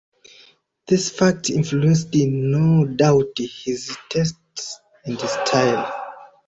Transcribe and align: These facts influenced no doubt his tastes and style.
These 0.87 1.11
facts 1.11 1.51
influenced 1.51 2.11
no 2.15 2.85
doubt 2.87 3.37
his 3.37 3.95
tastes 4.09 4.79
and 5.05 5.19
style. 5.19 5.93